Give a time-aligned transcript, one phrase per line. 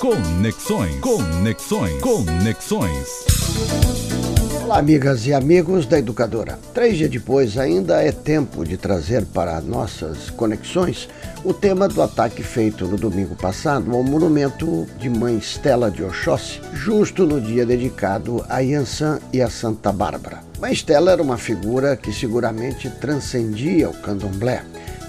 [0.00, 1.00] Conexões.
[1.00, 2.00] Conexões.
[2.00, 3.24] Conexões.
[4.62, 6.56] Olá, amigas e amigos da Educadora.
[6.72, 11.08] Três dias depois, ainda é tempo de trazer para nossas conexões
[11.44, 16.60] o tema do ataque feito no domingo passado ao monumento de Mãe Stella de Oxóssi,
[16.72, 20.44] justo no dia dedicado a Yansan e a Santa Bárbara.
[20.60, 24.62] Mãe Stella era uma figura que seguramente transcendia o candomblé.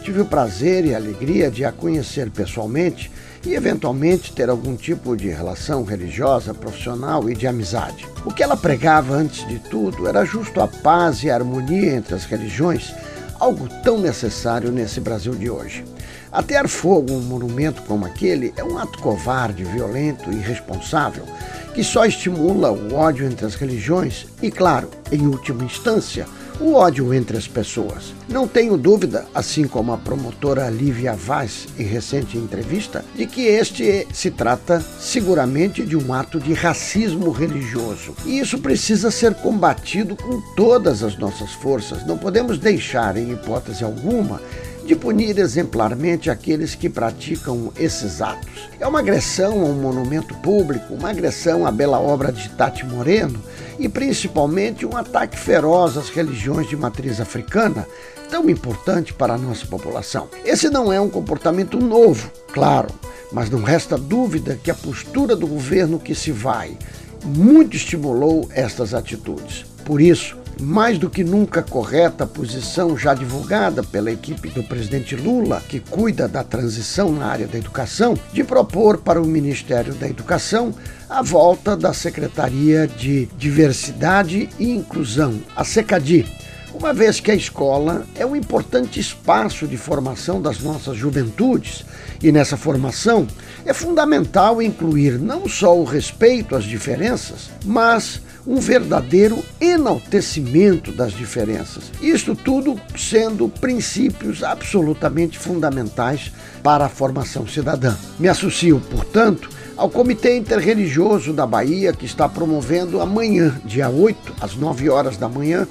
[0.04, 3.12] Tive o prazer e a alegria de a conhecer pessoalmente
[3.46, 8.08] e, eventualmente, ter algum tipo de relação religiosa, profissional e de amizade.
[8.26, 12.16] O que ela pregava, antes de tudo, era justo a paz e a harmonia entre
[12.16, 12.94] as religiões,
[13.40, 15.86] algo tão necessário nesse Brasil de hoje.
[16.32, 21.26] Atear fogo um monumento como aquele é um ato covarde, violento e irresponsável
[21.74, 26.26] que só estimula o ódio entre as religiões e, claro, em última instância,
[26.60, 28.14] o ódio entre as pessoas.
[28.28, 34.08] Não tenho dúvida, assim como a promotora Lívia Vaz em recente entrevista, de que este
[34.14, 38.14] se trata seguramente de um ato de racismo religioso.
[38.26, 42.06] E isso precisa ser combatido com todas as nossas forças.
[42.06, 44.42] Não podemos deixar, em hipótese alguma,
[44.90, 48.72] de punir exemplarmente aqueles que praticam esses atos.
[48.80, 53.40] É uma agressão a um monumento público, uma agressão à bela obra de Tati Moreno
[53.78, 57.86] e principalmente um ataque feroz às religiões de matriz africana,
[58.32, 60.28] tão importante para a nossa população.
[60.44, 62.90] Esse não é um comportamento novo, claro,
[63.32, 66.76] mas não resta dúvida que a postura do governo que se vai
[67.24, 69.68] muito estimulou estas atitudes.
[69.86, 75.62] Por isso, mais do que nunca correta posição já divulgada pela equipe do presidente Lula,
[75.68, 80.74] que cuida da transição na área da educação, de propor para o Ministério da Educação
[81.10, 86.26] a volta da Secretaria de Diversidade e Inclusão, a SECADI,
[86.74, 91.84] uma vez que a escola é um importante espaço de formação das nossas juventudes.
[92.22, 93.26] E nessa formação
[93.66, 101.92] é fundamental incluir não só o respeito às diferenças, mas um verdadeiro enaltecimento das diferenças.
[102.02, 106.32] Isto tudo sendo princípios absolutamente fundamentais
[106.64, 107.96] para a formação cidadã.
[108.18, 114.56] Me associo, portanto, ao Comitê Interreligioso da Bahia, que está promovendo amanhã, dia 8, às
[114.56, 115.68] 9 horas da manhã,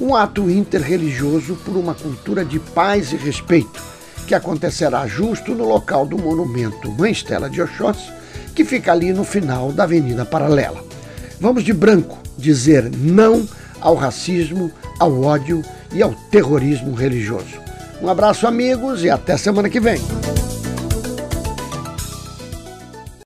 [0.00, 3.80] um ato interreligioso por uma cultura de paz e respeito,
[4.32, 8.10] que acontecerá justo no local do monumento Mãe Estela de Oxóssi,
[8.54, 10.82] que fica ali no final da Avenida Paralela.
[11.38, 13.46] Vamos de branco dizer não
[13.78, 15.62] ao racismo, ao ódio
[15.92, 17.60] e ao terrorismo religioso.
[18.00, 20.00] Um abraço, amigos, e até semana que vem.